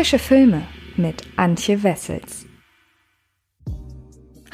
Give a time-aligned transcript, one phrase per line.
[0.00, 0.62] Frische Filme
[0.96, 2.46] mit Antje Wessels.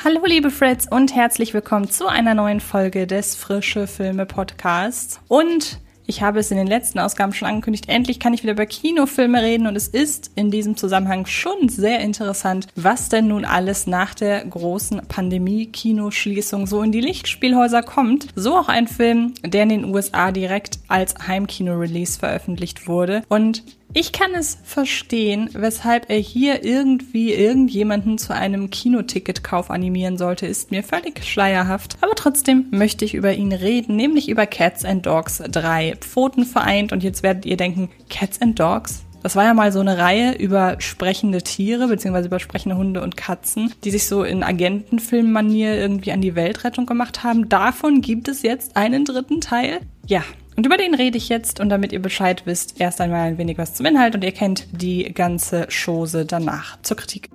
[0.02, 5.20] Hallo liebe Freds und herzlich willkommen zu einer neuen Folge des Frische Filme Podcasts.
[5.28, 5.78] Und
[6.08, 9.42] ich habe es in den letzten Ausgaben schon angekündigt, endlich kann ich wieder über Kinofilme
[9.42, 14.14] reden und es ist in diesem Zusammenhang schon sehr interessant, was denn nun alles nach
[14.14, 18.28] der großen Pandemie-Kinoschließung so in die Lichtspielhäuser kommt.
[18.34, 23.64] So auch ein Film, der in den USA direkt als Heimkino-Release veröffentlicht wurde und
[23.96, 30.70] ich kann es verstehen, weshalb er hier irgendwie irgendjemanden zu einem Kinoticketkauf animieren sollte, ist
[30.70, 31.96] mir völlig schleierhaft.
[32.02, 36.92] Aber trotzdem möchte ich über ihn reden, nämlich über Cats and Dogs 3 Pfoten vereint.
[36.92, 39.02] Und jetzt werdet ihr denken, Cats and Dogs?
[39.22, 43.16] Das war ja mal so eine Reihe über sprechende Tiere, beziehungsweise über sprechende Hunde und
[43.16, 47.48] Katzen, die sich so in Agentenfilmmanier irgendwie an die Weltrettung gemacht haben.
[47.48, 49.80] Davon gibt es jetzt einen dritten Teil.
[50.06, 50.22] Ja,
[50.56, 53.58] und über den rede ich jetzt und damit ihr Bescheid wisst, erst einmal ein wenig
[53.58, 57.30] was zum Inhalt und ihr kennt die ganze Chose danach zur Kritik.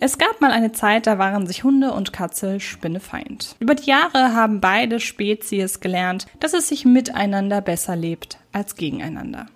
[0.00, 3.54] Es gab mal eine Zeit, da waren sich Hunde und Katze spinnefeind.
[3.60, 9.46] Über die Jahre haben beide Spezies gelernt, dass es sich miteinander besser lebt als gegeneinander.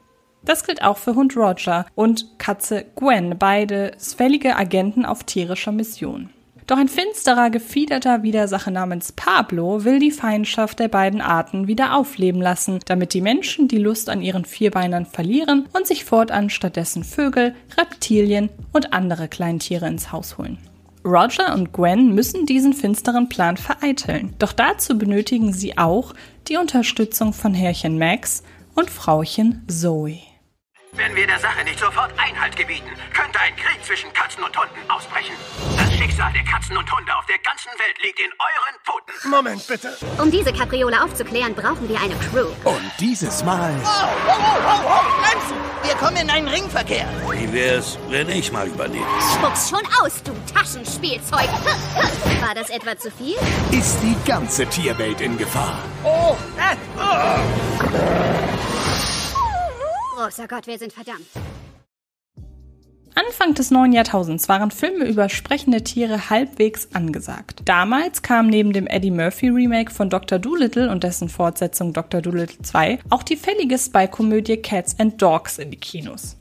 [0.44, 6.30] Das gilt auch für Hund Roger und Katze Gwen, beide fällige Agenten auf tierischer Mission.
[6.66, 12.42] Doch ein finsterer, gefiederter Widersacher namens Pablo will die Feindschaft der beiden Arten wieder aufleben
[12.42, 17.54] lassen, damit die Menschen die Lust an ihren Vierbeinern verlieren und sich fortan stattdessen Vögel,
[17.78, 20.58] Reptilien und andere Kleintiere ins Haus holen.
[21.04, 24.34] Roger und Gwen müssen diesen finsteren Plan vereiteln.
[24.40, 26.14] Doch dazu benötigen sie auch
[26.48, 28.42] die Unterstützung von Herrchen Max
[28.74, 30.18] und Frauchen Zoe.
[30.96, 34.90] Wenn wir der Sache nicht sofort Einhalt gebieten, könnte ein Krieg zwischen Katzen und Hunden
[34.90, 35.34] ausbrechen.
[35.76, 39.30] Das Schicksal der Katzen und Hunde auf der ganzen Welt liegt in euren Pfoten.
[39.30, 39.94] Moment bitte.
[40.18, 42.48] Um diese Kapriole aufzuklären, brauchen wir eine Crew.
[42.64, 43.74] Und dieses Mal.
[43.84, 43.88] Oh,
[44.26, 45.56] oh, oh, oh, oh, bremsen!
[45.82, 47.06] Wir kommen in einen Ringverkehr.
[47.30, 49.04] Wie wär's, wenn ich mal übernehme?
[49.34, 51.48] Spuck's schon aus, du Taschenspielzeug.
[52.40, 53.36] War das etwa zu viel?
[53.70, 55.78] Ist die ganze Tierwelt in Gefahr?
[56.02, 58.45] Oh, äh, oh.
[60.26, 61.24] Großer Gott, wir sind verdammt.
[63.14, 67.62] Anfang des neuen Jahrtausends waren Filme über sprechende Tiere halbwegs angesagt.
[67.64, 70.40] Damals kam neben dem Eddie Murphy Remake von Dr.
[70.40, 72.22] Dolittle und dessen Fortsetzung Dr.
[72.22, 76.36] Dolittle 2 auch die fällige Spy-Komödie Cats and Dogs in die Kinos.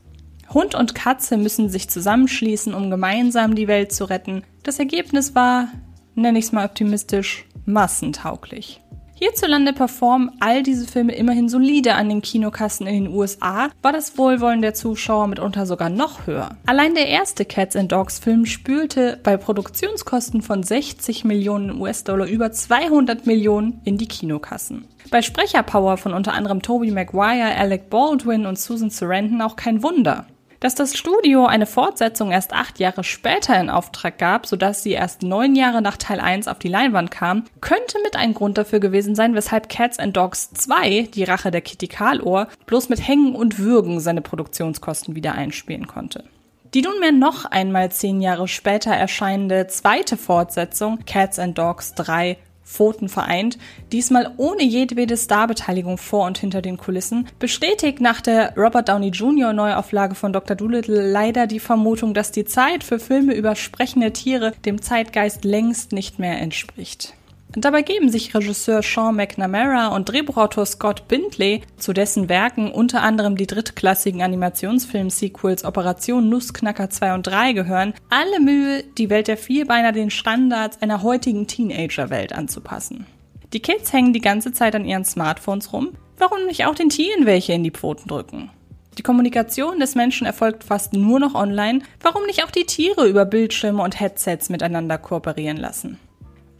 [0.49, 4.43] Hund und Katze müssen sich zusammenschließen, um gemeinsam die Welt zu retten.
[4.63, 5.67] Das Ergebnis war,
[6.15, 8.81] nenne ich es mal optimistisch, massentauglich.
[9.17, 14.17] Hierzulande performen all diese Filme immerhin solide an den Kinokassen in den USA, war das
[14.17, 16.57] Wohlwollen der Zuschauer mitunter sogar noch höher.
[16.65, 22.51] Allein der erste Cats and Dogs Film spülte bei Produktionskosten von 60 Millionen US-Dollar über
[22.51, 24.85] 200 Millionen in die Kinokassen.
[25.11, 30.25] Bei Sprecherpower von unter anderem Tobey Maguire, Alec Baldwin und Susan Sarandon auch kein Wunder.
[30.59, 35.23] Dass das Studio eine Fortsetzung erst acht Jahre später in Auftrag gab, sodass sie erst
[35.23, 39.15] neun Jahre nach Teil 1 auf die Leinwand kam, könnte mit ein Grund dafür gewesen
[39.15, 43.59] sein, weshalb Cats and Dogs 2, die Rache der Kitty Karlohr, bloß mit Hängen und
[43.59, 46.23] Würgen seine Produktionskosten wieder einspielen konnte.
[46.75, 53.09] Die nunmehr noch einmal zehn Jahre später erscheinende zweite Fortsetzung, Cats and Dogs 3, Pfoten
[53.09, 53.57] vereint,
[53.91, 59.53] diesmal ohne jedwede Starbeteiligung vor und hinter den Kulissen, bestätigt nach der Robert Downey Jr.
[59.53, 60.55] Neuauflage von Dr.
[60.55, 65.91] Dolittle leider die Vermutung, dass die Zeit für Filme über sprechende Tiere dem Zeitgeist längst
[65.91, 67.13] nicht mehr entspricht.
[67.57, 73.37] Dabei geben sich Regisseur Sean McNamara und Drehbuchautor Scott Bindley, zu dessen Werken unter anderem
[73.37, 79.93] die drittklassigen Animationsfilm-Sequels Operation Nussknacker 2 und 3 gehören, alle Mühe, die Welt der Vierbeiner
[79.93, 83.05] den Standards einer heutigen Teenager-Welt anzupassen.
[83.53, 87.25] Die Kids hängen die ganze Zeit an ihren Smartphones rum, warum nicht auch den Tieren
[87.25, 88.49] welche in die Pfoten drücken?
[88.97, 93.25] Die Kommunikation des Menschen erfolgt fast nur noch online, warum nicht auch die Tiere über
[93.25, 95.99] Bildschirme und Headsets miteinander kooperieren lassen?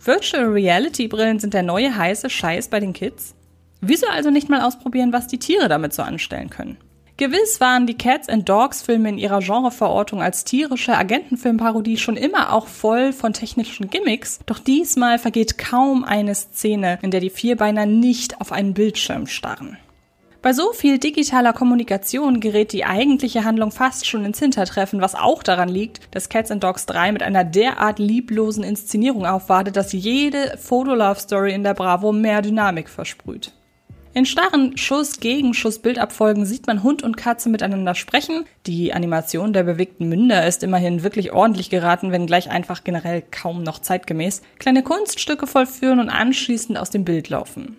[0.06, 3.34] Virtual Reality Brillen sind der neue heiße Scheiß bei den Kids?
[3.82, 6.78] Wieso also nicht mal ausprobieren, was die Tiere damit so anstellen können?
[7.18, 12.54] Gewiss waren die Cats and Dogs Filme in ihrer Genreverortung als tierische Agentenfilmparodie schon immer
[12.54, 17.88] auch voll von technischen Gimmicks, doch diesmal vergeht kaum eine Szene, in der die Vierbeiner
[17.88, 19.78] nicht auf einen Bildschirm starren.
[20.46, 25.42] Bei so viel digitaler Kommunikation gerät die eigentliche Handlung fast schon ins Hintertreffen, was auch
[25.42, 30.56] daran liegt, dass Cats and Dogs 3 mit einer derart lieblosen Inszenierung aufwartet, dass jede
[30.60, 33.54] Fotolove-Story in der Bravo mehr Dynamik versprüht.
[34.14, 38.46] In starren Schuss-Gegenschuss-Bildabfolgen sieht man Hund und Katze miteinander sprechen.
[38.68, 43.64] Die Animation der bewegten Münder ist immerhin wirklich ordentlich geraten, wenn gleich einfach generell kaum
[43.64, 44.44] noch zeitgemäß.
[44.60, 47.78] Kleine Kunststücke vollführen und anschließend aus dem Bild laufen.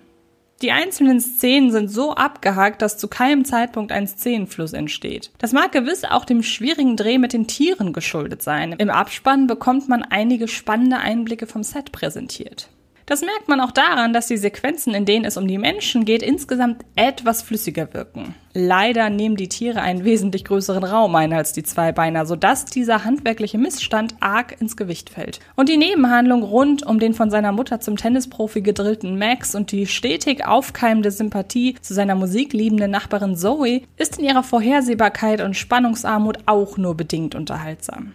[0.63, 5.31] Die einzelnen Szenen sind so abgehakt, dass zu keinem Zeitpunkt ein Szenenfluss entsteht.
[5.39, 8.73] Das mag gewiss auch dem schwierigen Dreh mit den Tieren geschuldet sein.
[8.73, 12.71] Im Abspann bekommt man einige spannende Einblicke vom Set präsentiert.
[13.09, 16.25] Das merkt man auch daran, dass die Sequenzen, in denen es um die Menschen geht,
[16.25, 18.35] insgesamt etwas flüssiger wirken.
[18.53, 23.59] Leider nehmen die Tiere einen wesentlich größeren Raum ein als die Zweibeiner, sodass dieser handwerkliche
[23.59, 25.39] Missstand arg ins Gewicht fällt.
[25.55, 29.87] Und die Nebenhandlung rund um den von seiner Mutter zum Tennisprofi gedrillten Max und die
[29.87, 36.77] stetig aufkeimende Sympathie zu seiner musikliebenden Nachbarin Zoe ist in ihrer Vorhersehbarkeit und Spannungsarmut auch
[36.77, 38.15] nur bedingt unterhaltsam.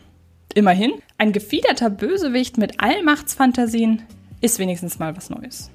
[0.53, 4.01] Immerhin, ein gefiederter Bösewicht mit Allmachtsfantasien
[4.41, 5.69] ist wenigstens mal was Neues.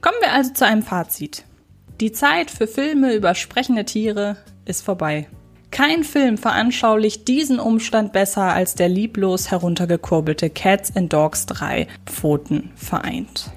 [0.00, 1.44] Kommen wir also zu einem Fazit.
[2.00, 5.28] Die Zeit für Filme über sprechende Tiere ist vorbei.
[5.70, 12.70] Kein Film veranschaulicht diesen Umstand besser als der lieblos heruntergekurbelte Cats and Dogs 3 Pfoten
[12.74, 13.50] vereint.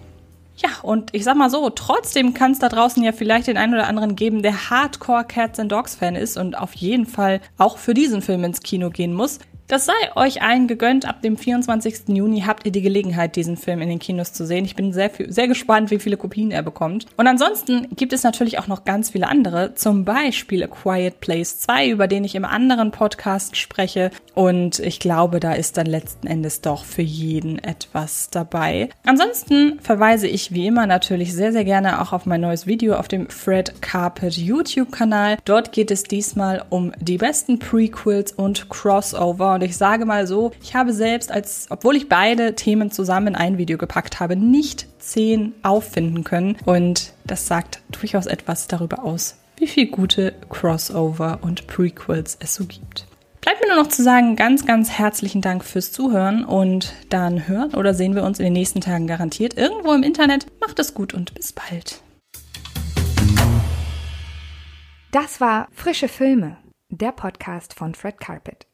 [0.58, 3.74] Ja, und ich sag mal so, trotzdem kann es da draußen ja vielleicht den einen
[3.74, 7.78] oder anderen geben, der Hardcore Cats and Dogs Fan ist und auf jeden Fall auch
[7.78, 9.40] für diesen Film ins Kino gehen muss.
[9.68, 11.08] Das sei euch allen gegönnt.
[11.08, 12.10] Ab dem 24.
[12.10, 14.64] Juni habt ihr die Gelegenheit, diesen Film in den Kinos zu sehen.
[14.64, 17.08] Ich bin sehr, sehr gespannt, wie viele Kopien er bekommt.
[17.18, 19.74] Und ansonsten gibt es natürlich auch noch ganz viele andere.
[19.74, 24.12] Zum Beispiel A Quiet Place 2, über den ich im anderen Podcast spreche.
[24.36, 28.90] Und ich glaube, da ist dann letzten Endes doch für jeden etwas dabei.
[29.04, 33.08] Ansonsten verweise ich wie immer natürlich sehr, sehr gerne auch auf mein neues Video auf
[33.08, 35.38] dem Fred Carpet YouTube-Kanal.
[35.44, 40.52] Dort geht es diesmal um die besten Prequels und Crossover und ich sage mal so,
[40.62, 44.88] ich habe selbst als, obwohl ich beide Themen zusammen in ein Video gepackt habe, nicht
[45.00, 46.58] zehn auffinden können.
[46.66, 52.66] Und das sagt durchaus etwas darüber aus, wie viel gute Crossover und Prequels es so
[52.66, 53.08] gibt.
[53.42, 57.76] Bleibt mir nur noch zu sagen, ganz, ganz herzlichen Dank fürs Zuhören und dann hören
[57.76, 60.48] oder sehen wir uns in den nächsten Tagen garantiert irgendwo im Internet.
[60.60, 62.02] Macht es gut und bis bald.
[65.12, 66.58] Das war Frische Filme,
[66.90, 68.66] der Podcast von Fred Carpet.